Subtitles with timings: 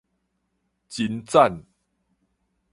[0.89, 1.63] 真讚